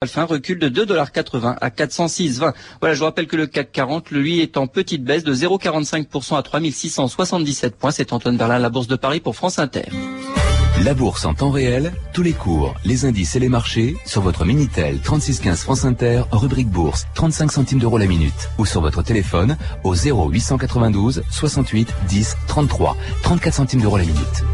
[0.00, 2.54] Alpha recule de 2,80$ à 406,20.
[2.78, 6.38] Voilà, je vous rappelle que le CAC 40, lui, est en petite baisse de 0,45%
[6.38, 7.90] à 3677 points.
[7.90, 9.86] C'est Antoine Berlin, la Bourse de Paris pour France Inter.
[10.84, 14.44] La bourse en temps réel, tous les cours, les indices et les marchés sur votre
[14.44, 19.56] Minitel 3615 France Inter, rubrique bourse, 35 centimes d'euros la minute ou sur votre téléphone
[19.82, 24.44] au 0892 68 10 33, 34 centimes d'euros la minute.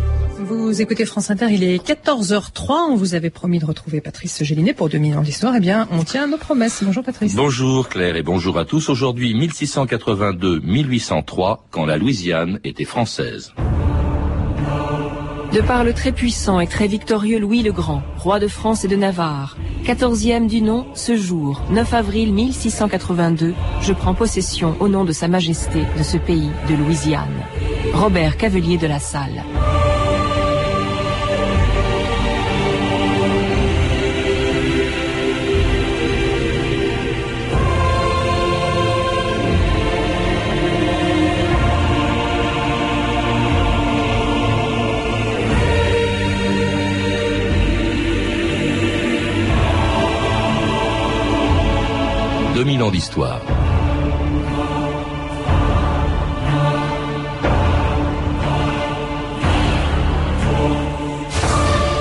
[0.56, 2.90] Vous écoutez France Inter, il est 14h03.
[2.90, 5.54] On vous avait promis de retrouver Patrice Gélinet pour 2000 ans d'histoire.
[5.56, 6.82] Eh bien, on tient nos promesses.
[6.84, 7.34] Bonjour Patrice.
[7.34, 8.88] Bonjour Claire et bonjour à tous.
[8.88, 13.52] Aujourd'hui, 1682-1803, quand la Louisiane était française.
[15.52, 18.88] De par le très puissant et très victorieux Louis le Grand, roi de France et
[18.88, 25.04] de Navarre, quatorzième du nom, ce jour, 9 avril 1682, je prends possession au nom
[25.04, 27.44] de Sa Majesté de ce pays de Louisiane.
[27.92, 29.44] Robert Cavelier de la Salle.
[52.64, 53.42] 2000 ans d'histoire.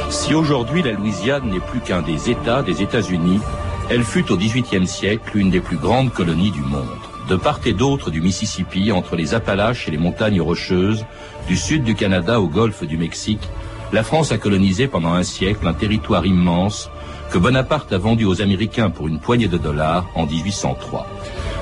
[0.09, 3.42] Si aujourd'hui la Louisiane n'est plus qu'un des États des États-Unis,
[3.89, 6.88] elle fut au XVIIIe siècle l'une des plus grandes colonies du monde.
[7.27, 11.05] De part et d'autre du Mississippi, entre les Appalaches et les montagnes rocheuses,
[11.45, 13.50] du sud du Canada au golfe du Mexique,
[13.92, 16.89] la France a colonisé pendant un siècle un territoire immense
[17.31, 21.07] que Bonaparte a vendu aux Américains pour une poignée de dollars en 1803.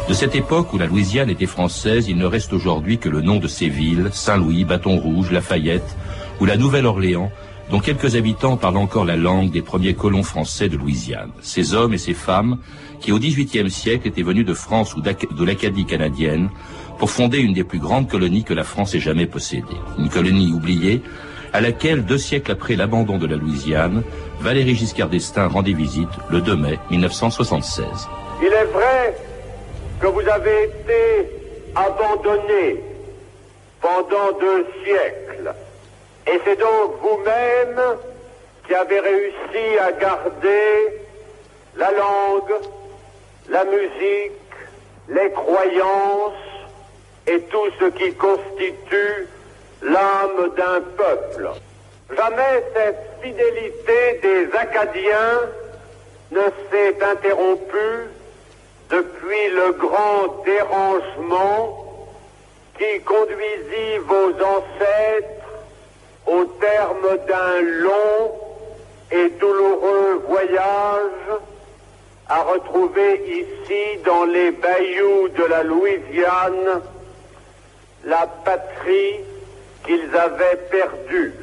[0.10, 3.38] De cette époque où la Louisiane était française, il ne reste aujourd'hui que le nom
[3.38, 5.96] de ces villes, Saint-Louis, Bâton Rouge, Lafayette
[6.40, 7.32] ou la Nouvelle-Orléans,
[7.70, 11.32] dont quelques habitants parlent encore la langue des premiers colons français de Louisiane.
[11.42, 12.58] Ces hommes et ces femmes
[13.00, 16.50] qui au XVIIIe siècle étaient venus de France ou de l'Acadie canadienne
[17.00, 19.66] pour fonder une des plus grandes colonies que la France ait jamais possédée.
[19.98, 21.02] Une colonie oubliée
[21.54, 24.04] à laquelle, deux siècles après l'abandon de la Louisiane,
[24.42, 27.86] Valéry Giscard d'Estaing rendait visite le 2 mai 1976.
[28.42, 29.16] Il est vrai
[30.00, 31.30] que vous avez été
[31.76, 32.84] abandonné
[33.80, 35.54] pendant deux siècles.
[36.26, 37.82] Et c'est donc vous-même
[38.66, 41.00] qui avez réussi à garder
[41.78, 42.54] la langue,
[43.48, 44.32] la musique,
[45.08, 46.34] les croyances
[47.28, 49.28] et tout ce qui constitue
[49.84, 51.52] l'âme d'un peuple.
[52.16, 55.40] Jamais cette fidélité des Acadiens
[56.32, 58.10] ne s'est interrompue
[58.90, 61.86] depuis le grand dérangement
[62.78, 65.42] qui conduisit vos ancêtres
[66.28, 68.32] au terme d'un long
[69.12, 71.40] et douloureux voyage
[72.28, 76.82] à retrouver ici dans les bayous de la Louisiane
[78.06, 79.20] la patrie
[79.86, 81.34] qu'ils avaient perdue.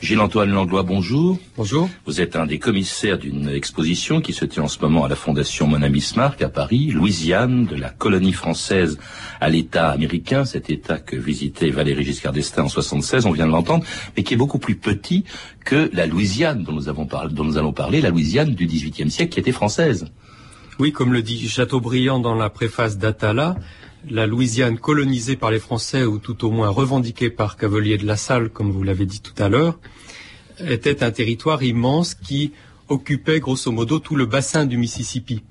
[0.00, 1.38] Gilles-Antoine Langlois, bonjour.
[1.56, 1.88] Bonjour.
[2.06, 5.16] Vous êtes un des commissaires d'une exposition qui se tient en ce moment à la
[5.16, 8.98] Fondation Mona Bismarck à Paris, Louisiane, de la colonie française
[9.40, 13.52] à l'État américain, cet État que visitait Valéry Giscard d'Estaing en 76, on vient de
[13.52, 13.84] l'entendre,
[14.16, 15.24] mais qui est beaucoup plus petit
[15.64, 19.10] que la Louisiane dont nous, avons parlé, dont nous allons parler, la Louisiane du XVIIIe
[19.10, 20.06] siècle qui était française.
[20.78, 23.56] Oui, comme le dit Chateaubriand dans la préface d'Atala,
[24.10, 28.16] la Louisiane colonisée par les Français, ou tout au moins revendiquée par Cavelier de la
[28.16, 29.78] Salle, comme vous l'avez dit tout à l'heure,
[30.66, 32.52] était un territoire immense qui
[32.88, 35.42] occupait grosso modo tout le bassin du Mississippi.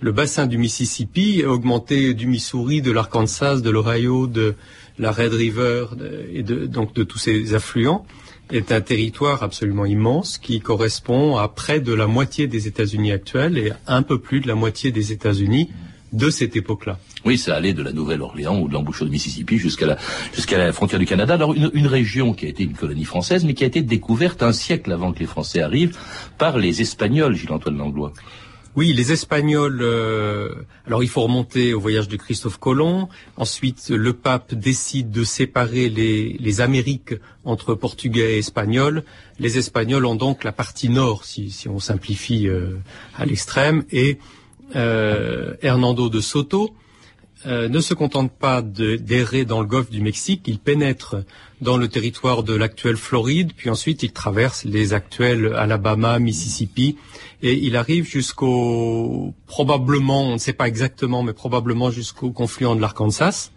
[0.00, 4.54] Le bassin du Mississippi, augmenté du Missouri, de l'Arkansas, de l'Ohio, de
[4.98, 5.86] la Red River
[6.32, 8.06] et donc de tous ces affluents,
[8.50, 13.58] est un territoire absolument immense qui correspond à près de la moitié des États-Unis actuels
[13.58, 15.70] et un peu plus de la moitié des États-Unis
[16.12, 16.98] de cette époque-là.
[17.24, 19.98] Oui, ça allait de la Nouvelle-Orléans ou de l'embouchure de Mississippi jusqu'à la,
[20.34, 21.34] jusqu'à la frontière du Canada.
[21.34, 24.42] Alors, une, une, région qui a été une colonie française, mais qui a été découverte
[24.42, 25.96] un siècle avant que les Français arrivent
[26.38, 28.12] par les Espagnols, Gilles-Antoine Langlois.
[28.76, 29.80] Oui, les Espagnols.
[29.80, 30.54] Euh,
[30.86, 33.08] alors, il faut remonter au voyage de Christophe Colomb.
[33.38, 37.14] Ensuite, le pape décide de séparer les, les Amériques
[37.46, 39.02] entre Portugais et Espagnols.
[39.38, 42.76] Les Espagnols ont donc la partie nord, si, si on simplifie euh,
[43.16, 44.18] à l'extrême, et
[44.74, 46.74] Hernando de Soto
[47.46, 51.16] euh, ne se contente pas d'errer dans le golfe du Mexique, il pénètre
[51.60, 56.96] dans le territoire de l'actuelle Floride, puis ensuite il traverse les actuels Alabama, Mississippi,
[57.42, 62.80] et il arrive jusqu'au probablement, on ne sait pas exactement, mais probablement jusqu'au confluent de
[62.80, 63.52] l'Arkansas,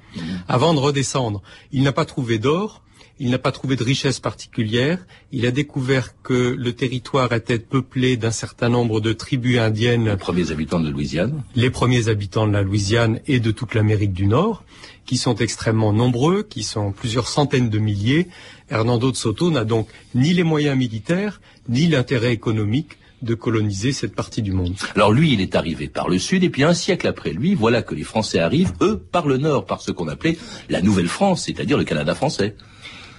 [0.47, 1.41] avant de redescendre.
[1.71, 2.83] Il n'a pas trouvé d'or,
[3.19, 5.05] il n'a pas trouvé de richesse particulière.
[5.31, 10.05] Il a découvert que le territoire était peuplé d'un certain nombre de tribus indiennes.
[10.05, 11.43] Les premiers habitants de Louisiane.
[11.55, 14.63] Les premiers habitants de la Louisiane et de toute l'Amérique du Nord,
[15.05, 18.27] qui sont extrêmement nombreux, qui sont plusieurs centaines de milliers.
[18.69, 24.15] Hernando de Soto n'a donc ni les moyens militaires, ni l'intérêt économique de coloniser cette
[24.15, 24.75] partie du monde.
[24.95, 27.81] Alors lui, il est arrivé par le sud, et puis un siècle après lui, voilà
[27.81, 30.37] que les Français arrivent, eux, par le nord, par ce qu'on appelait
[30.69, 32.55] la Nouvelle-France, c'est-à-dire le Canada français.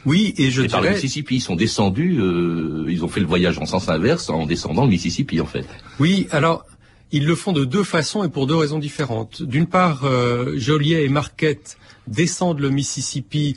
[0.07, 0.81] Oui, et je et dirais...
[0.81, 4.31] par le Mississippi, ils sont descendus, euh, ils ont fait le voyage en sens inverse
[4.31, 5.67] en descendant le Mississippi, en fait.
[5.99, 6.65] Oui, alors
[7.13, 9.43] ils le font de deux façons et pour deux raisons différentes.
[9.43, 11.77] D'une part, euh, Joliet et Marquette
[12.07, 13.57] descendent le Mississippi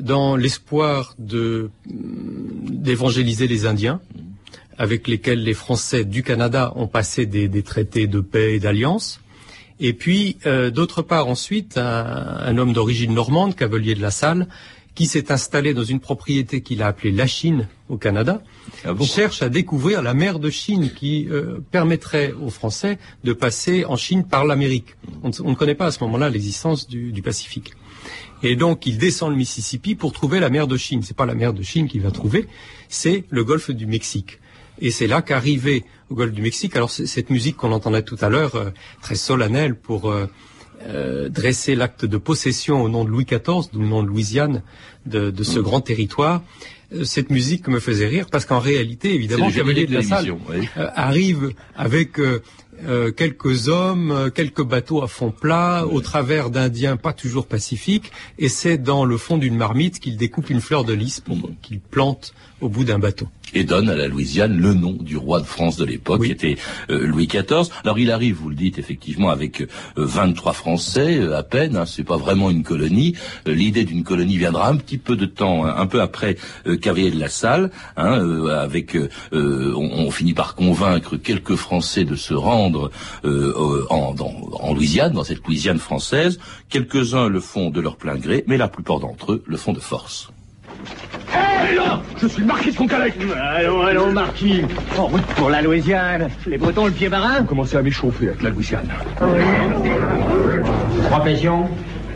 [0.00, 4.00] dans l'espoir de d'évangéliser les Indiens,
[4.78, 9.20] avec lesquels les Français du Canada ont passé des, des traités de paix et d'alliance.
[9.80, 14.48] Et puis, euh, d'autre part, ensuite, un, un homme d'origine normande, Cavalier de la Salle,
[14.94, 18.42] qui s'est installé dans une propriété qu'il a appelée la Chine au Canada,
[18.84, 23.32] Ah bon cherche à découvrir la mer de Chine qui euh, permettrait aux Français de
[23.32, 24.94] passer en Chine par l'Amérique.
[25.22, 27.72] On, ne- on ne connaît pas à ce moment-là l'existence du, du Pacifique.
[28.42, 31.02] Et donc il descend le Mississippi pour trouver la mer de Chine.
[31.02, 32.46] C'est pas la mer de Chine qu'il va trouver,
[32.88, 34.38] c'est le golfe du Mexique.
[34.80, 38.28] Et c'est là qu'arrivé au golfe du Mexique, alors cette musique qu'on entendait tout à
[38.28, 38.70] l'heure, euh,
[39.02, 40.26] très solennelle pour euh,
[40.82, 44.62] euh, dresser l'acte de possession au nom de Louis XIV, d'où le nom de Louisiane,
[45.06, 46.42] de, de ce grand territoire.
[46.92, 50.30] Euh, Cette musique me faisait rire parce qu'en réalité, évidemment, le Cavalier de la Salle
[50.30, 50.68] oui.
[50.76, 52.42] euh, arrive avec euh,
[52.86, 58.48] euh, quelques hommes, quelques bateaux à fond plat, au travers d'Indiens pas toujours pacifiques, et
[58.48, 62.34] c'est dans le fond d'une marmite qu'il découpe une fleur de lys pour qu'il plante
[62.64, 63.28] au bout d'un bateau.
[63.52, 66.28] et donne à la Louisiane le nom du roi de France de l'époque, Oui.
[66.28, 66.56] qui était
[66.90, 67.68] euh, Louis XIV.
[67.84, 69.66] Alors il arrive, vous le dites effectivement, avec euh,
[69.96, 71.76] 23 Français euh, à peine.
[71.76, 73.14] Hein, c'est pas vraiment une colonie.
[73.46, 76.76] Euh, L'idée d'une colonie viendra un petit peu de temps, hein, un peu après euh,
[76.78, 78.96] Cavalier de la Salle, hein, euh, avec
[79.32, 82.90] on, on finit par convaincre quelques Français de se rendre
[83.24, 86.38] en, dans- en Louisiane, dans cette Louisiane française.
[86.70, 89.80] Quelques-uns le font de leur plein gré, mais la plupart d'entre eux le font de
[89.80, 90.30] force.
[92.20, 94.62] Je suis le marquis de Concalec Allons, allons, marquis.
[94.96, 96.28] En route pour la Louisiane.
[96.46, 97.40] Les Bretons, le pied marin.
[97.40, 98.88] Vous commencez à m'échauffer avec la Louisiane.
[101.10, 101.68] Profession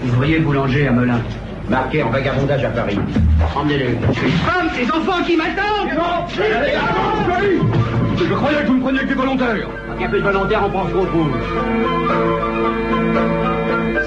[0.05, 1.21] Ouvrier boulanger à Melun.
[1.69, 2.99] Marqué en vagabondage à Paris.
[3.55, 3.97] Emmenez-le.
[4.47, 5.91] Femme, ces enfants qui m'attendent.
[8.17, 9.69] Je croyais que vous me preniez que des volontaires
[10.01, 11.07] Un peu de volontaire, on prend ce gros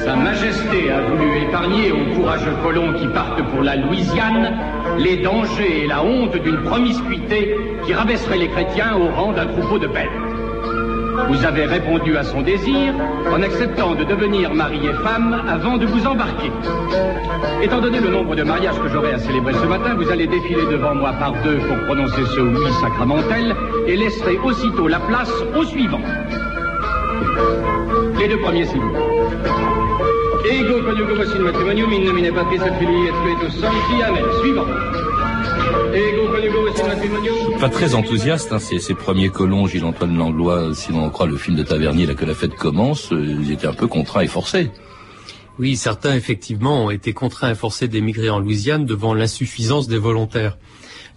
[0.03, 4.57] Sa Majesté a voulu épargner aux courageux colons qui partent pour la Louisiane
[4.97, 7.55] les dangers et la honte d'une promiscuité
[7.85, 10.09] qui rabaisserait les chrétiens au rang d'un troupeau de bêtes.
[11.29, 12.93] Vous avez répondu à son désir
[13.31, 16.51] en acceptant de devenir mari et femme avant de vous embarquer.
[17.61, 20.65] Étant donné le nombre de mariages que j'aurai à célébrer ce matin, vous allez défiler
[20.71, 23.55] devant moi par deux pour prononcer ce oui sacramentel
[23.87, 26.01] et laisserez aussitôt la place au suivant.
[28.19, 29.10] Les deux premiers, s'il vous.
[30.51, 34.03] Ego coniugo in matrimonium in nomine Patris et Filii et Spiritus Sancti.
[34.03, 34.25] Amen.
[34.41, 34.65] Suivant.
[37.59, 41.37] Pas très enthousiaste, hein, ces, ces premiers colons, Gilles-Antoine Langlois, si l'on en croit le
[41.37, 44.27] film de Tavernier, là que la fête commence, euh, ils étaient un peu contraints et
[44.27, 44.71] forcés.
[45.59, 50.57] Oui, certains effectivement ont été contraints et forcés d'émigrer en Louisiane devant l'insuffisance des volontaires.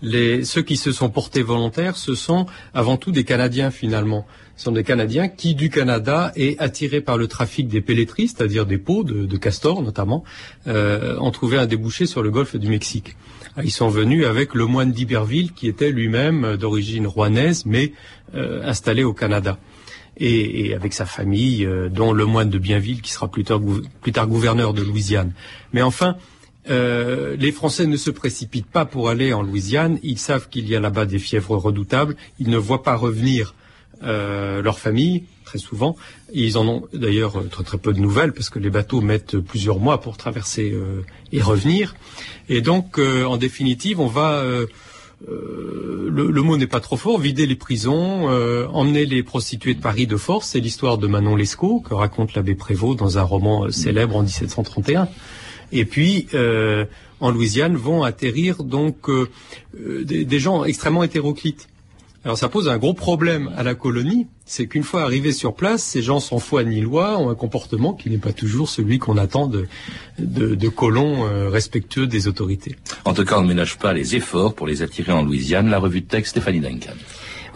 [0.05, 4.27] Les, ceux qui se sont portés volontaires, ce sont avant tout des Canadiens finalement.
[4.57, 8.67] Ce sont des Canadiens qui, du Canada, et attirés par le trafic des pelleteries, c'est-à-dire
[8.67, 10.23] des peaux de, de castors notamment,
[10.67, 13.17] euh, ont trouvé un débouché sur le golfe du Mexique.
[13.63, 17.93] Ils sont venus avec le moine d'Iberville, qui était lui-même d'origine rouennaise, mais
[18.35, 19.59] euh, installé au Canada
[20.17, 23.61] et, et avec sa famille, euh, dont le moine de Bienville, qui sera plus tard,
[24.03, 25.33] plus tard gouverneur de Louisiane.
[25.73, 26.17] Mais enfin,
[26.71, 29.99] euh, les Français ne se précipitent pas pour aller en Louisiane.
[30.03, 32.17] Ils savent qu'il y a là-bas des fièvres redoutables.
[32.39, 33.55] Ils ne voient pas revenir
[34.03, 35.97] euh, leur famille, très souvent.
[36.33, 39.39] Ils en ont d'ailleurs euh, très très peu de nouvelles parce que les bateaux mettent
[39.39, 41.03] plusieurs mois pour traverser euh,
[41.33, 41.95] et revenir.
[42.49, 44.45] Et donc, en définitive, on va
[45.27, 48.29] le, mot n'est pas trop fort, vider les prisons,
[48.69, 52.55] emmener les prostituées de Paris de force, c'est l'histoire de Manon Lescaut que raconte l'abbé
[52.55, 55.09] Prévost dans un roman célèbre en 1731.
[55.73, 56.85] Et puis, euh,
[57.21, 59.29] en Louisiane, vont atterrir donc euh,
[59.79, 61.69] euh, des, gens extrêmement hétéroclites.
[62.25, 65.83] Alors ça pose un gros problème à la colonie, c'est qu'une fois arrivés sur place,
[65.83, 69.19] ces gens sans foi ni loi ont un comportement qui n'est pas toujours celui qu'on
[69.19, 72.77] attend de, colons respectueux des autorités.
[73.05, 75.69] En tout cas, on ne ménage pas les efforts pour les attirer en Louisiane.
[75.69, 76.95] La revue de texte Stéphanie Duncan.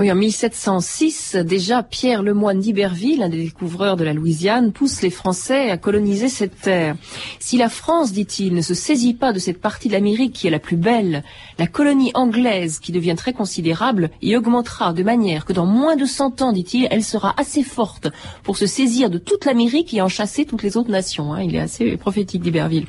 [0.01, 5.11] Oui, en 1706, déjà Pierre Lemoine d'Iberville, un des découvreurs de la Louisiane, pousse les
[5.11, 6.95] Français à coloniser cette terre.
[7.41, 10.51] Si la France, dit-il, ne se saisit pas de cette partie de l'Amérique qui est
[10.51, 11.25] la plus belle,
[11.59, 16.05] la colonie anglaise, qui devient très considérable, y augmentera de manière que dans moins de
[16.05, 18.07] 100 ans, dit-il, elle sera assez forte
[18.45, 21.35] pour se saisir de toute l'Amérique et en chasser toutes les autres nations.
[21.35, 21.43] Hein.
[21.43, 22.87] Il est assez prophétique d'Iberville.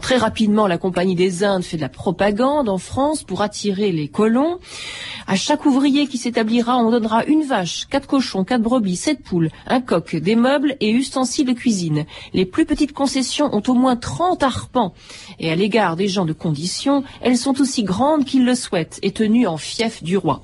[0.00, 4.08] très rapidement, la Compagnie des Indes fait de la propagande en France pour attirer les
[4.08, 4.58] colons.
[5.26, 6.16] À chaque ouvrier qui
[6.68, 10.90] on donnera une vache, quatre cochons, quatre brebis, sept poules, un coq, des meubles et
[10.90, 12.06] ustensiles de cuisine.
[12.32, 14.94] Les plus petites concessions ont au moins 30 arpents.
[15.38, 19.12] Et à l'égard des gens de condition, elles sont aussi grandes qu'ils le souhaitent et
[19.12, 20.42] tenues en fief du roi.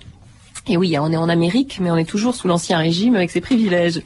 [0.68, 3.40] Et oui, on est en Amérique, mais on est toujours sous l'ancien régime avec ses
[3.40, 4.00] privilèges.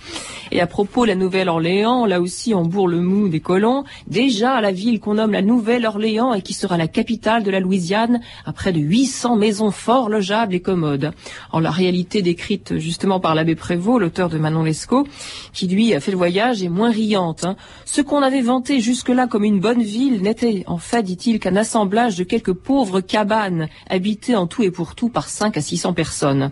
[0.50, 4.72] Et à propos la Nouvelle-Orléans, là aussi on bourre le mou des colons, déjà la
[4.72, 8.72] ville qu'on nomme la Nouvelle-Orléans et qui sera la capitale de la Louisiane, à près
[8.72, 11.12] de 800 maisons fort logeables et commodes.
[11.52, 15.06] En la réalité décrite justement par l'abbé Prévost, l'auteur de Manon Lescaut,
[15.52, 17.44] qui lui a fait le voyage, est moins riante.
[17.44, 17.56] Hein.
[17.84, 22.16] Ce qu'on avait vanté jusque-là comme une bonne ville n'était en fait, dit-il, qu'un assemblage
[22.16, 26.46] de quelques pauvres cabanes habitées en tout et pour tout par 5 à 600 personnes.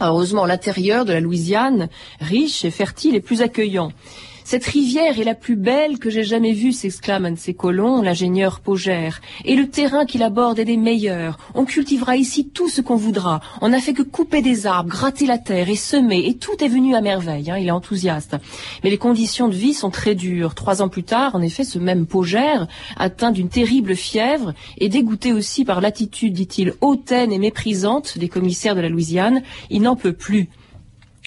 [0.00, 1.88] Heureusement, l'intérieur de la Louisiane,
[2.20, 3.92] riche et fertile, est plus accueillant.
[4.48, 8.00] Cette rivière est la plus belle que j'ai jamais vue, s'exclame un de ses colons,
[8.00, 9.20] l'ingénieur Pogère.
[9.44, 11.36] Et le terrain qu'il aborde est des meilleurs.
[11.56, 13.40] On cultivera ici tout ce qu'on voudra.
[13.60, 16.68] On n'a fait que couper des arbres, gratter la terre et semer, et tout est
[16.68, 17.50] venu à merveille.
[17.50, 18.36] Hein, il est enthousiaste.
[18.84, 20.54] Mais les conditions de vie sont très dures.
[20.54, 25.32] Trois ans plus tard, en effet, ce même Pogère, atteint d'une terrible fièvre et dégoûté
[25.32, 30.12] aussi par l'attitude, dit-il, hautaine et méprisante des commissaires de la Louisiane, il n'en peut
[30.12, 30.48] plus.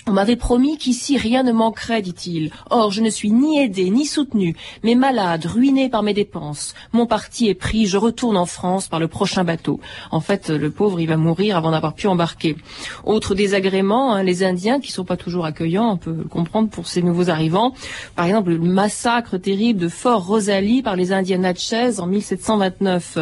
[0.09, 2.49] On m'avait promis qu'ici rien ne manquerait, dit-il.
[2.71, 6.73] Or, je ne suis ni aidé, ni soutenu, mais malade, ruiné par mes dépenses.
[6.93, 9.79] Mon parti est pris, je retourne en France par le prochain bateau.
[10.09, 12.55] En fait, le pauvre, il va mourir avant d'avoir pu embarquer.
[13.03, 16.87] Autre désagrément, hein, les Indiens, qui sont pas toujours accueillants, on peut le comprendre pour
[16.87, 17.75] ces nouveaux arrivants.
[18.15, 23.19] Par exemple, le massacre terrible de Fort Rosalie par les Indiens Natchez en 1729.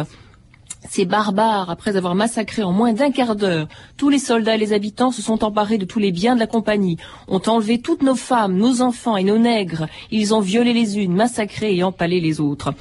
[0.90, 3.68] Ces barbares, après avoir massacré en moins d'un quart d'heure
[3.98, 6.46] tous les soldats et les habitants, se sont emparés de tous les biens de la
[6.46, 9.86] compagnie, ont enlevé toutes nos femmes, nos enfants et nos nègres.
[10.10, 12.72] Ils ont violé les unes, massacré et empalé les autres.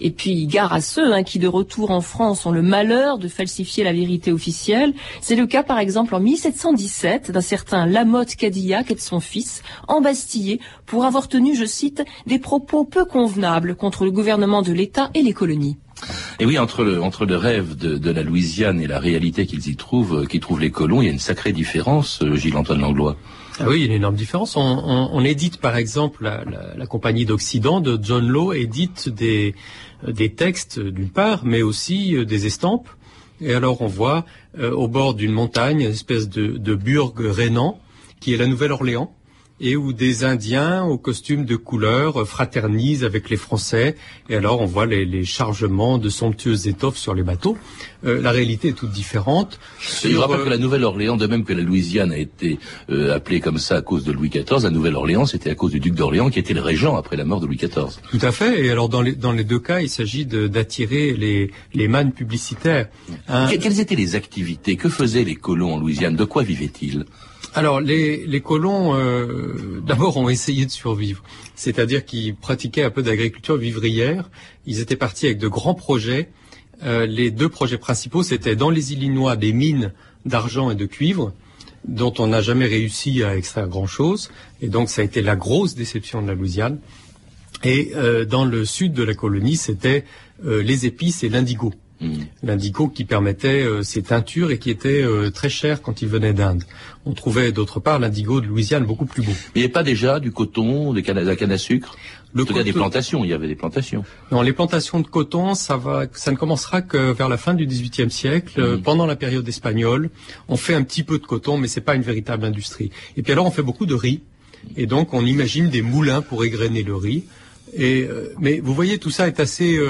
[0.00, 3.26] Et puis, gare à ceux hein, qui, de retour en France, ont le malheur de
[3.26, 4.94] falsifier la vérité officielle.
[5.20, 9.62] C'est le cas, par exemple, en 1717, d'un certain Lamotte Cadillac et de son fils,
[9.88, 15.10] embastillés pour avoir tenu, je cite, des propos peu convenables contre le gouvernement de l'État
[15.14, 15.76] et les colonies.
[16.38, 19.76] Et oui, entre le, entre le rêve de, la Louisiane et la réalité qu'ils y
[19.76, 23.16] trouvent, euh, qu'ils trouvent les colons, il y a une sacrée différence, euh, Gilles-Antoine Langlois.
[23.58, 24.54] Ah oui, il y a une énorme différence.
[24.56, 26.30] On, édite par exemple
[26.76, 29.54] la, compagnie d'Occident de John Law édite des,
[30.06, 32.88] des textes d'une part, mais aussi euh, des estampes.
[33.40, 34.24] Et alors on voit
[34.58, 37.78] au bord d'une montagne une espèce de, de burg rénan
[38.18, 39.12] qui est la Nouvelle-Orléans
[39.60, 43.96] et où des Indiens aux costumes de couleur fraternisent avec les Français.
[44.28, 47.56] Et alors on voit les, chargements de somptueuses étoffes sur les bateaux.
[48.04, 49.58] Euh, la réalité est toute différente.
[49.80, 52.58] Je rappelle que la Nouvelle-Orléans, de même que la Louisiane a été
[52.90, 55.80] euh, appelée comme ça à cause de Louis XIV, la Nouvelle-Orléans c'était à cause du
[55.80, 58.00] duc d'Orléans qui était le régent après la mort de Louis XIV.
[58.10, 58.64] Tout à fait.
[58.64, 62.88] Et alors dans les, dans les deux cas, il s'agit d'attirer les, les mannes publicitaires.
[63.28, 64.76] Hein quelles étaient les activités?
[64.76, 66.14] Que faisaient les colons en Louisiane?
[66.14, 67.04] De quoi vivaient-ils?
[67.56, 71.22] Alors, les, colons, euh, d'abord, ont essayé de survivre.
[71.54, 74.28] C'est-à-dire qu'ils pratiquaient un peu d'agriculture vivrière.
[74.66, 76.28] Ils étaient partis avec de grands projets.
[76.84, 79.94] Euh, les deux projets principaux, c'était dans les Illinois des mines
[80.26, 81.32] d'argent et de cuivre,
[81.88, 84.30] dont on n'a jamais réussi à extraire grand-chose.
[84.60, 86.78] Et donc, ça a été la grosse déception de la Louisiane.
[87.64, 90.04] Et euh, dans le sud de la colonie, c'était
[90.44, 91.72] les épices et l'indigo.
[92.00, 92.14] Mmh.
[92.42, 96.34] L'indigo qui permettait euh, ces teintures et qui était euh, très cher quand il venait
[96.34, 96.62] d'Inde.
[97.06, 99.32] On trouvait d'autre part l'indigo de Louisiane beaucoup plus beau.
[99.32, 101.96] Mais il n'y avait pas déjà du coton, des cannes, de la canne à sucre?
[102.34, 104.04] Le il y a des plantations, il y avait des plantations.
[104.30, 107.64] Non, les plantations de coton, ça va, ça ne commencera que vers la fin du
[107.64, 108.82] XVIIIe siècle, mmh.
[108.82, 110.10] pendant la période espagnole.
[110.48, 112.90] On fait un petit peu de coton, mais c'est pas une véritable industrie.
[113.16, 114.20] Et puis alors, on fait beaucoup de riz,
[114.76, 117.24] et donc on imagine des moulins pour égrener le riz.
[117.72, 119.80] Et euh, mais vous voyez, tout ça est assez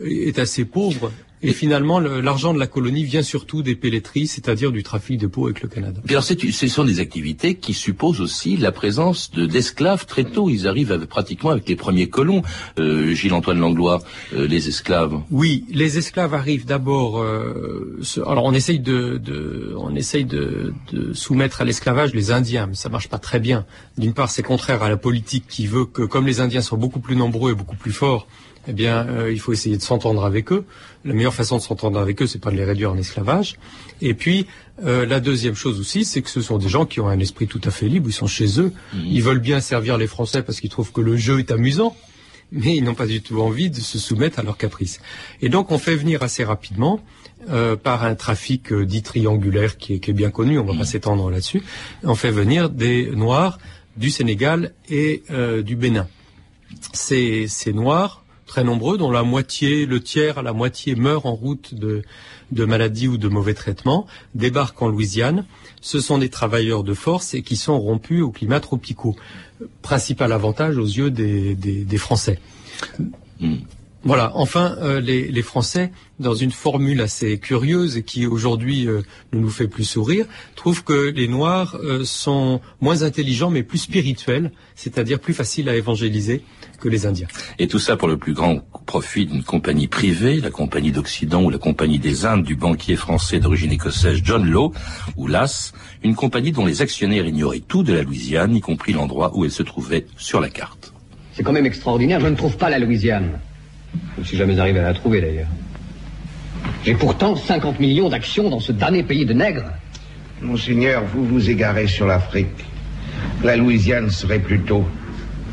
[0.00, 1.12] est assez pauvre.
[1.42, 5.46] Et finalement, l'argent de la colonie vient surtout des pelleteries, c'est-à-dire du trafic de peau
[5.46, 6.00] avec le Canada.
[6.08, 10.48] alors, ce sont des activités qui supposent aussi la présence d'esclaves très tôt.
[10.48, 12.42] Ils arrivent pratiquement avec les premiers colons,
[12.78, 14.02] euh, Gilles-Antoine Langlois,
[14.34, 15.20] euh, les esclaves.
[15.30, 17.20] Oui, les esclaves arrivent d'abord.
[17.20, 19.20] Euh, alors, on essaye de,
[19.76, 23.66] on essaye de, de soumettre à l'esclavage les Indiens, mais ça marche pas très bien.
[23.98, 27.00] D'une part, c'est contraire à la politique qui veut que, comme les Indiens sont beaucoup
[27.00, 28.26] plus nombreux et beaucoup plus forts,
[28.68, 30.64] eh bien, euh, il faut essayer de s'entendre avec eux.
[31.04, 33.56] La meilleure façon de s'entendre avec eux, c'est pas de les réduire en esclavage.
[34.00, 34.46] Et puis,
[34.84, 37.46] euh, la deuxième chose aussi, c'est que ce sont des gens qui ont un esprit
[37.46, 38.08] tout à fait libre.
[38.08, 38.72] Ils sont chez eux.
[38.94, 39.04] Mhm.
[39.06, 41.96] Ils veulent bien servir les Français parce qu'ils trouvent que le jeu est amusant.
[42.54, 45.00] Mais ils n'ont pas du tout envie de se soumettre à leurs caprices.
[45.40, 47.00] Et donc, on fait venir assez rapidement,
[47.50, 50.78] euh, par un trafic euh, dit triangulaire qui est, qui est bien connu, on va
[50.78, 51.60] pas s'étendre là-dessus,
[52.04, 53.58] on fait venir des Noirs
[53.96, 56.06] du Sénégal et euh, du Bénin.
[56.92, 58.21] Ces, ces Noirs,
[58.52, 62.02] très nombreux, dont la moitié, le tiers à la moitié meurent en route de,
[62.50, 65.46] de maladies ou de mauvais traitements, débarquent en Louisiane.
[65.80, 69.16] Ce sont des travailleurs de force et qui sont rompus aux climats tropicaux.
[69.80, 72.40] Principal avantage aux yeux des, des, des Français.
[74.04, 74.32] Voilà.
[74.34, 79.38] Enfin, euh, les, les Français, dans une formule assez curieuse et qui aujourd'hui euh, ne
[79.38, 84.50] nous fait plus sourire, trouvent que les Noirs euh, sont moins intelligents mais plus spirituels,
[84.74, 86.42] c'est-à-dire plus faciles à évangéliser
[86.80, 87.28] que les Indiens.
[87.60, 91.50] Et tout ça pour le plus grand profit d'une compagnie privée, la Compagnie d'Occident ou
[91.50, 94.72] la Compagnie des Indes du banquier français d'origine écossaise John Law,
[95.16, 99.30] ou LAS, une compagnie dont les actionnaires ignoraient tout de la Louisiane, y compris l'endroit
[99.36, 100.92] où elle se trouvait sur la carte.
[101.34, 103.38] C'est quand même extraordinaire, je ne trouve pas la Louisiane.
[104.16, 105.48] Je ne suis jamais arrivé à la trouver d'ailleurs.
[106.84, 109.64] J'ai pourtant 50 millions d'actions dans ce damné pays de nègres.
[110.40, 112.64] Monseigneur, vous vous égarez sur l'Afrique.
[113.42, 114.84] La Louisiane serait plutôt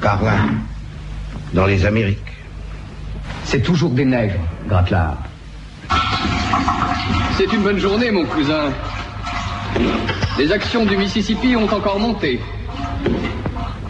[0.01, 0.38] par là,
[1.53, 2.17] dans les Amériques.
[3.43, 5.17] C'est toujours des nègres, Gratelard.
[7.38, 8.72] C'est une bonne journée, mon cousin.
[10.38, 12.39] Les actions du Mississippi ont encore monté.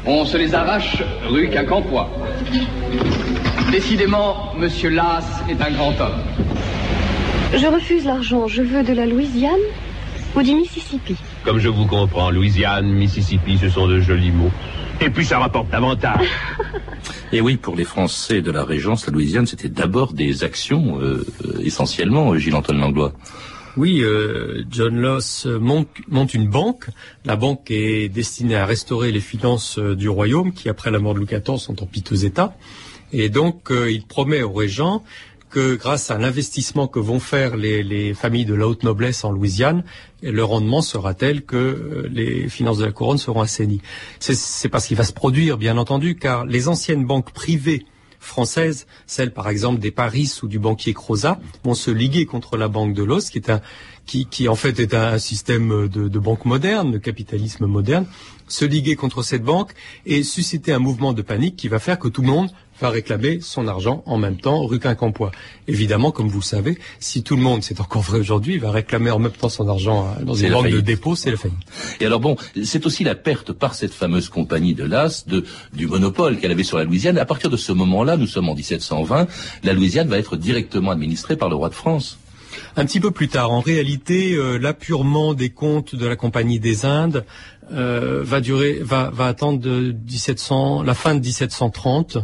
[0.06, 2.10] On se les arrache rue Quincampoix.
[3.72, 6.22] Décidément, Monsieur Lass est un grand homme.
[7.54, 8.46] Je refuse l'argent.
[8.48, 9.54] Je veux de la Louisiane
[10.36, 11.16] ou du Mississippi.
[11.46, 14.51] Comme je vous comprends, Louisiane, Mississippi, ce sont de jolis mots.
[15.00, 16.28] Et puis ça rapporte davantage.
[17.32, 21.25] Et oui, pour les Français de la Régence, la Louisiane, c'était d'abord des actions, euh,
[21.46, 23.13] euh, essentiellement, Gilles-Antoine Langlois.
[23.78, 26.88] Oui, euh, John Loss monte, monte, une banque.
[27.24, 31.13] La banque est destinée à restaurer les finances euh, du royaume, qui après la mort
[31.13, 32.58] de Louis XIV sont en piteux état.
[33.12, 35.04] Et donc, euh, il promet aux régents
[35.50, 39.32] que grâce à l'investissement que vont faire les, les, familles de la haute noblesse en
[39.32, 39.84] Louisiane,
[40.22, 43.82] le rendement sera tel que euh, les finances de la couronne seront assainies.
[44.20, 47.86] C'est parce qu'il va se produire, bien entendu, car les anciennes banques privées
[48.20, 52.67] françaises, celles par exemple des Paris ou du banquier Crozat, vont se liguer contre la
[52.67, 53.52] banque de l'Os, qui est
[54.06, 58.06] qui, qui, en fait est un système de, de banque moderne, de capitalisme moderne,
[58.48, 59.72] se liguer contre cette banque
[60.06, 62.50] et susciter un mouvement de panique qui va faire que tout le monde
[62.82, 65.32] va réclamer son argent en même temps rue Quincampoix.
[65.68, 69.12] Évidemment, comme vous le savez, si tout le monde, c'est encore vrai aujourd'hui, va réclamer
[69.12, 71.58] en même temps son argent dans une banque de dépôt, c'est la faillite.
[72.00, 75.88] Et alors bon, c'est aussi la perte par cette fameuse compagnie de l'As de, du
[75.88, 77.18] monopole qu'elle avait sur la Louisiane.
[77.18, 79.28] À partir de ce moment-là, nous sommes en 1720,
[79.63, 82.18] la Louisiane va être directement administrée par le roi de France.
[82.76, 86.86] Un petit peu plus tard, en réalité, euh, l'appurement des comptes de la Compagnie des
[86.86, 87.26] Indes
[87.72, 92.18] euh, va durer, va, va attendre de 1700, la fin de 1730.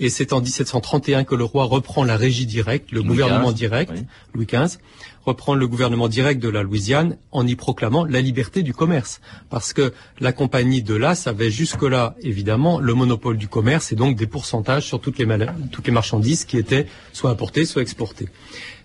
[0.00, 3.92] Et c'est en 1731 que le roi reprend la régie directe, le Louis gouvernement direct,
[3.94, 4.02] oui.
[4.34, 4.78] Louis XV,
[5.24, 9.20] reprend le gouvernement direct de la Louisiane en y proclamant la liberté du commerce.
[9.50, 14.16] Parce que la compagnie de l'As avait jusque-là, évidemment, le monopole du commerce et donc
[14.16, 18.28] des pourcentages sur toutes les, mal- toutes les marchandises qui étaient soit importées, soit exportées.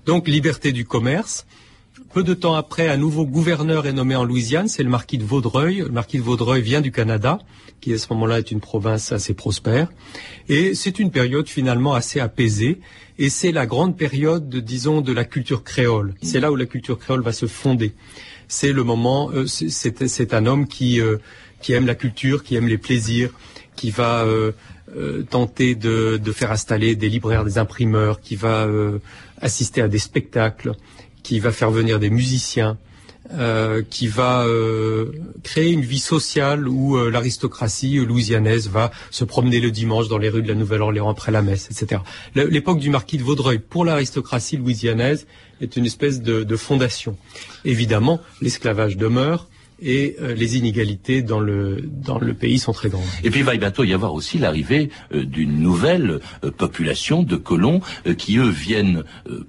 [0.06, 1.46] Donc liberté du commerce.
[2.14, 5.24] Peu de temps après, un nouveau gouverneur est nommé en Louisiane, c'est le marquis de
[5.24, 5.78] Vaudreuil.
[5.78, 7.38] Le marquis de Vaudreuil vient du Canada,
[7.82, 9.90] qui à ce moment-là est une province assez prospère.
[10.48, 12.80] Et c'est une période finalement assez apaisée.
[13.20, 16.16] Et c'est la grande période, de, disons, de la culture créole.
[16.24, 17.94] C'est là où la culture créole va se fonder.
[18.48, 21.18] C'est le moment, euh, c'est- un homme qui, euh,
[21.62, 23.30] qui aime la culture, qui aime les plaisirs,
[23.76, 24.52] qui va euh,
[25.30, 28.68] tenter de, de faire installer des libraires, des imprimeurs, qui va
[29.40, 30.72] assister à des spectacles,
[31.30, 32.80] qui va faire venir des musiciens,
[33.34, 35.12] euh, qui va euh,
[35.44, 40.30] créer une vie sociale où euh, l'aristocratie louisianaise va se promener le dimanche dans les
[40.30, 42.02] rues de la Nouvelle-Orléans après la messe, etc.
[42.34, 45.28] L'époque du marquis de Vaudreuil pour l'aristocratie louisianaise
[45.62, 47.16] est une espèce de fondation.
[47.64, 49.46] Évidemment, l'esclavage demeure
[49.82, 53.04] et euh, les inégalités dans le, dans le pays sont très grandes.
[53.24, 57.36] Et puis il va bientôt y avoir aussi l'arrivée euh, d'une nouvelle euh, population de
[57.36, 57.82] colons
[58.18, 59.04] qui, eux, viennent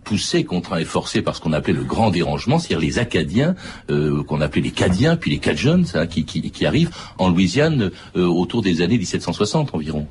[0.04, 3.54] pousser, contraints et forcés par ce qu'on appelait le grand dérangement, c'est-à-dire les Acadiens,
[3.88, 8.62] qu'on appelait les Cadiens, puis les Cajuns, hein, qui, qui, qui arrivent en Louisiane autour
[8.62, 10.06] des années 1760 environ.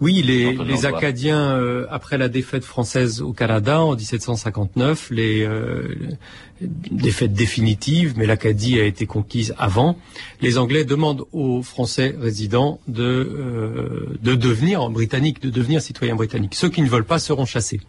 [0.00, 0.86] Oui, les.
[0.86, 5.82] Acadiens, euh, après la défaite française au Canada en 1759, les euh,
[6.60, 9.98] défaite définitive, mais l'Acadie a été conquise avant,
[10.40, 16.54] les Anglais demandent aux Français résidents de, euh, de devenir britanniques, de devenir citoyens britanniques.
[16.54, 17.80] Ceux qui ne veulent pas seront chassés.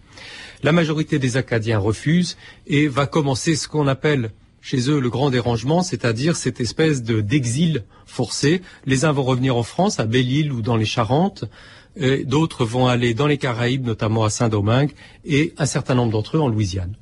[0.64, 5.30] La majorité des Acadiens refusent et va commencer ce qu'on appelle chez eux le grand
[5.30, 8.62] dérangement, c'est-à-dire cette espèce de d'exil forcé.
[8.86, 11.46] Les uns vont revenir en France, à Belle-Île ou dans les Charentes,
[12.26, 14.92] d'autres vont aller dans les Caraïbes, notamment à Saint-Domingue,
[15.26, 16.96] et un certain nombre d'entre eux en Louisiane.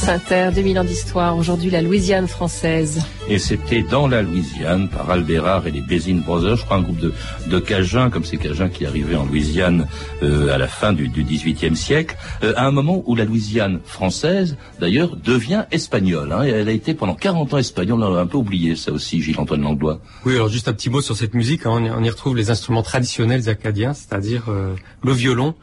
[0.00, 1.36] France Inter, 2000 ans d'histoire.
[1.36, 3.02] Aujourd'hui, la Louisiane française.
[3.28, 6.98] Et c'était dans la Louisiane par Albérard et les Bézine Brothers, je crois un groupe
[6.98, 7.12] de,
[7.48, 9.86] de Cajuns, comme ces Cajuns qui arrivaient en Louisiane
[10.22, 13.80] euh, à la fin du, du XVIIIe siècle, euh, à un moment où la Louisiane
[13.84, 16.32] française, d'ailleurs, devient espagnole.
[16.32, 18.92] Hein, et elle a été pendant 40 ans espagnole, on a un peu oublié ça
[18.92, 20.00] aussi, Gilles-Antoine Langlois.
[20.24, 21.66] Oui, alors juste un petit mot sur cette musique.
[21.66, 21.72] hein.
[21.74, 25.54] On, y- on y retrouve les instruments traditionnels acadiens, c'est-à-dire euh, le violon,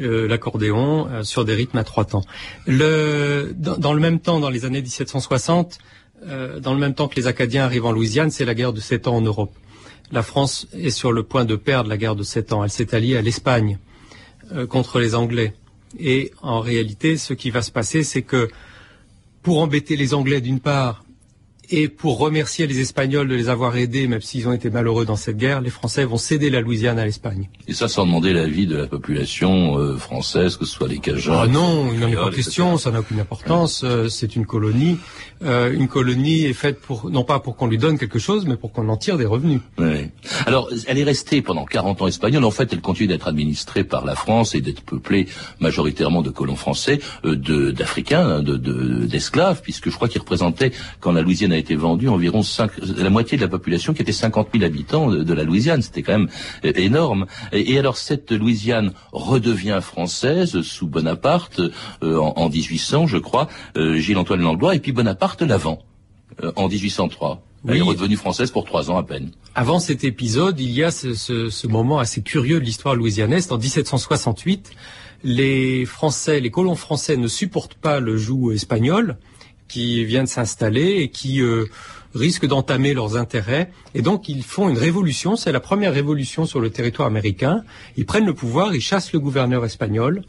[0.00, 2.22] euh, l'accordéon, euh, sur des rythmes à trois temps.
[2.66, 5.78] Dans, le même temps, dans les années 1760,
[6.26, 8.80] euh, dans le même temps que les Acadiens arrivent en Louisiane, c'est la guerre de
[8.80, 9.52] sept ans en Europe.
[10.10, 12.64] La France est sur le point de perdre la guerre de sept ans.
[12.64, 13.78] Elle s'est alliée à l'Espagne
[14.70, 15.52] contre les Anglais.
[15.98, 18.48] Et en réalité, ce qui va se passer, c'est que
[19.42, 21.04] pour embêter les Anglais d'une part,
[21.70, 25.16] et pour remercier les Espagnols de les avoir aidés, même s'ils ont été malheureux dans
[25.16, 27.48] cette guerre, les Français vont céder la Louisiane à l'Espagne.
[27.66, 31.32] Et ça sans demander l'avis de la population euh, française, que ce soit les Cajuns.
[31.34, 33.82] Ah non, il n'en est pas question, ça n'a aucune importance.
[33.84, 34.98] euh, c'est une colonie.
[35.44, 38.56] Euh, une colonie est faite pour non pas pour qu'on lui donne quelque chose, mais
[38.56, 39.60] pour qu'on en tire des revenus.
[39.78, 40.08] Oui.
[40.46, 42.44] Alors, elle est restée pendant 40 ans espagnole.
[42.44, 45.28] En fait, elle continue d'être administrée par la France et d'être peuplée
[45.60, 50.20] majoritairement de colons français, euh, de- d'Africains, hein, de- de- d'esclaves, puisque je crois qu'ils
[50.20, 54.02] représentaient, quand la Louisiane a été vendue, environ cinq- la moitié de la population, qui
[54.02, 55.82] était 50 000 habitants de, la Louisiane.
[55.82, 56.28] C'était quand même
[56.64, 57.26] euh, énorme.
[57.52, 61.60] Et, alors, cette Louisiane redevient française sous Bonaparte
[62.02, 65.80] euh, en 1800, je crois, euh, Gilles-Antoine Langlois, et puis Bonaparte l'avant
[66.42, 67.42] euh, en 1803.
[67.68, 69.32] Elle est redevenue française pour trois ans à peine.
[69.54, 73.50] Avant cet épisode, il y a ce, ce- ce moment assez curieux de l'histoire louisianaise.
[73.50, 74.70] En 1768,
[75.24, 79.16] les Français, les colons français ne supportent pas le joug espagnol
[79.66, 81.66] qui vient de s'installer et qui euh,
[82.14, 83.70] risque d'entamer leurs intérêts.
[83.94, 85.34] Et donc, ils font une révolution.
[85.36, 87.64] C'est la première révolution sur le territoire américain.
[87.96, 90.22] Ils prennent le pouvoir, ils chassent le gouverneur espagnol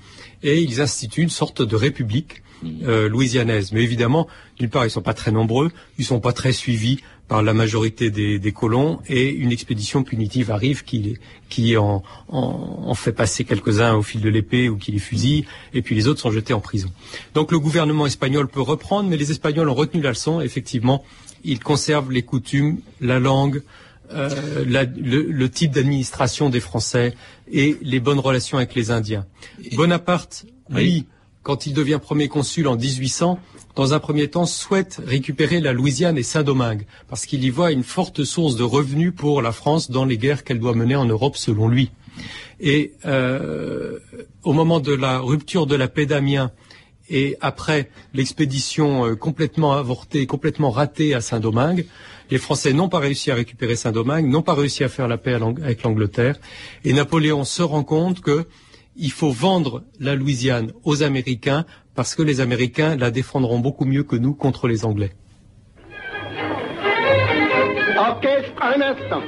[0.44, 2.42] et ils instituent une sorte de république
[2.84, 3.72] euh, louisianaise.
[3.72, 7.44] Mais évidemment, d'une part, ils sont pas très nombreux, ils sont pas très suivis par
[7.44, 11.18] la majorité des, des colons, et une expédition punitive arrive qui,
[11.48, 15.46] qui en, en, en fait passer quelques-uns au fil de l'épée ou qui les fusille,
[15.76, 16.90] et puis les autres sont jetés en prison.
[17.36, 20.42] Donc le gouvernement espagnol peut reprendre, mais les Espagnols ont retenu la leçon.
[20.42, 21.04] Effectivement,
[21.44, 23.62] ils conservent les coutumes, la langue,
[24.12, 27.14] euh, la- le, le type d'administration des Français
[27.52, 29.28] et les bonnes relations avec les Indiens.
[29.76, 31.06] Bonaparte, lui,
[31.44, 33.40] quand il devient premier consul en 1800,
[33.76, 37.84] dans un premier temps, souhaite récupérer la Louisiane et Saint-Domingue, parce qu'il y voit une
[37.84, 41.38] forte source de revenus pour la France dans les guerres qu'elle doit mener en Europe,
[41.38, 41.92] selon lui.
[42.60, 44.00] Et euh,
[44.44, 46.52] au moment de la rupture de la paix d'Amiens,
[47.10, 51.86] et après l'expédition euh, complètement avortée, complètement ratée à Saint-Domingue,
[52.30, 55.34] les Français n'ont pas réussi à récupérer Saint-Domingue, n'ont pas réussi à faire la paix
[55.34, 56.40] avec l'Angleterre,
[56.84, 58.46] et Napoléon se rend compte que
[59.00, 64.04] il faut vendre la Louisiane aux Américains parce que les Américains la défendront beaucoup mieux
[64.04, 65.12] que nous contre les Anglais.
[67.98, 69.22] Orchestre, un instant.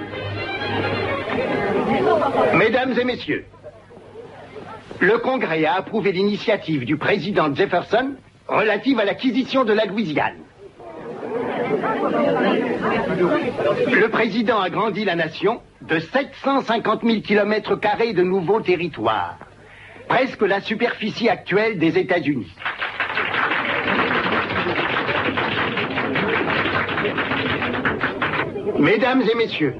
[2.58, 3.46] Mesdames et messieurs,
[5.00, 8.16] le Congrès a approuvé l'initiative du président Jefferson
[8.48, 10.36] relative à l'acquisition de la Louisiane.
[13.88, 19.38] Le président a grandi la nation de 750 000 kilomètres carrés de nouveaux territoires,
[20.12, 22.52] presque la superficie actuelle des États-Unis.
[28.78, 29.76] Mesdames et messieurs,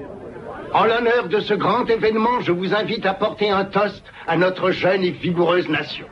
[0.74, 4.72] en l'honneur de ce grand événement, je vous invite à porter un toast à notre
[4.72, 6.06] jeune et vigoureuse nation.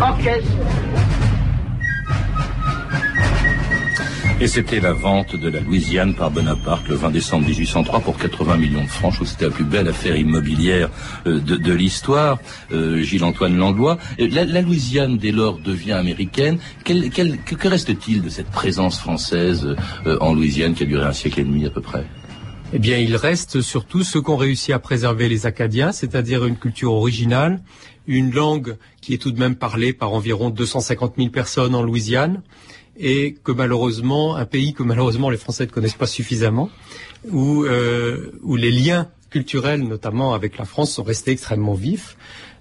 [0.00, 0.71] Orchestre,
[4.42, 8.56] Et c'était la vente de la Louisiane par Bonaparte le 20 décembre 1803 pour 80
[8.56, 9.12] millions de francs.
[9.12, 10.90] Je trouve que c'était la plus belle affaire immobilière
[11.28, 12.40] euh, de, l'histoire.
[12.72, 13.98] Euh, Gilles-Antoine Langlois.
[14.18, 16.58] La, Louisiane, dès lors, devient américaine.
[16.82, 19.76] Quel- que, reste-t-il de cette présence française
[20.06, 22.04] euh, en Louisiane qui a duré un siècle et demi à peu près?
[22.72, 26.94] Eh bien, il reste surtout ceux qu'ont réussi à préserver les Acadiens, c'est-à-dire une culture
[26.94, 27.60] originale,
[28.08, 32.42] une langue qui est tout de même parlée par environ 250 000 personnes en Louisiane,
[32.96, 36.70] et que malheureusement, un pays que malheureusement les Français ne connaissent pas suffisamment,
[37.30, 42.16] où, euh, où les liens culturels, notamment avec la France, sont restés extrêmement vifs.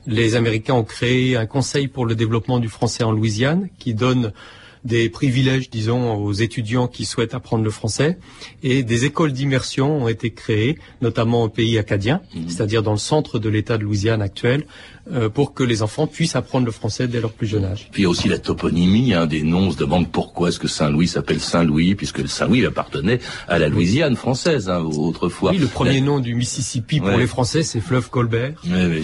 [0.08, 4.32] Les Américains ont créé un conseil pour le développement du français en Louisiane qui donne
[4.84, 8.18] des privilèges, disons, aux étudiants qui souhaitent apprendre le français.
[8.64, 13.38] Et des écoles d'immersion ont été créées, notamment au pays acadien, c'est-à-dire dans le centre
[13.38, 14.66] de l'État de Louisiane actuel,
[15.14, 17.90] euh, pour que les enfants puissent apprendre le français dès leur plus jeune âge.
[17.92, 19.68] Puis il y a aussi la toponymie hein, des noms.
[19.68, 24.16] On se demande pourquoi est-ce que Saint-Louis s'appelle Saint-Louis, puisque Saint-Louis appartenait à la Louisiane
[24.16, 25.52] française hein, autrefois.
[25.52, 27.18] Oui, le premier La- nom du Mississippi pour Ouais.
[27.18, 28.54] les Français, c'est Fleuve Colbert.
[28.66, 29.04] Oui, oui.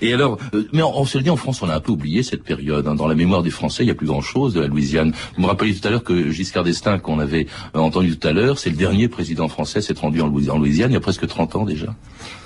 [0.00, 1.92] Et alors, euh, mais on, on se le dit en France, on a un peu
[1.92, 2.86] oublié cette période.
[2.86, 2.94] hein.
[2.94, 5.12] Dans la mémoire des Français, il n'y a plus grand-chose de la Louisiane.
[5.36, 8.32] Vous me rappeliez tout à l'heure que Giscard d'Estaing, qu'on avait euh, entendu tout à
[8.32, 11.00] l'heure, c'est le dernier président français s'être rendu en Louis- en Louisiane il y a
[11.00, 11.94] presque 30 ans déjà.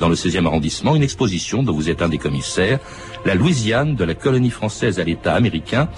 [0.00, 2.80] dans le 16e arrondissement, une exposition dont vous êtes un des commissaires,
[3.24, 5.88] la Louisiane de la colonie française à l'État américain,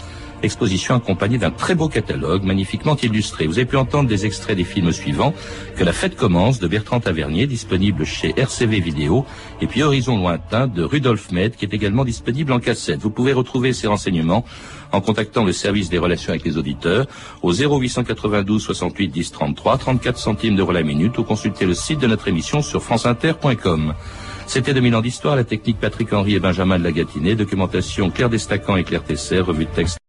[0.42, 3.46] exposition accompagnée d'un très beau catalogue magnifiquement illustré.
[3.46, 5.32] Vous avez pu entendre des extraits des films suivants,
[5.76, 9.24] Que la fête commence de Bertrand Tavernier, disponible chez RCV Vidéo,
[9.60, 13.00] et puis Horizon lointain de Rudolf Med, qui est également disponible en cassette.
[13.00, 14.44] Vous pouvez retrouver ces renseignements
[14.92, 17.06] en contactant le service des relations avec les auditeurs
[17.42, 22.06] au 0892 68 10 33, 34 centimes d'euros la minute, ou consulter le site de
[22.06, 23.94] notre émission sur franceinter.com.
[24.46, 28.28] C'était 2000 ans d'histoire, la technique Patrick Henry et Benjamin de la Gâtinée, documentation Claire
[28.28, 30.01] Destacan et Claire Tesser, revue de texte